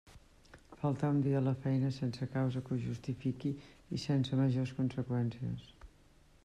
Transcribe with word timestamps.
Faltar 0.79 1.09
un 1.15 1.19
dia 1.25 1.37
a 1.39 1.41
la 1.47 1.53
feina 1.65 1.91
sense 1.97 2.29
causa 2.37 2.63
que 2.69 2.73
ho 2.77 2.81
justifiqui 2.87 3.53
i 3.97 4.01
sense 4.07 4.43
majors 4.43 4.75
conseqüències. 4.81 5.71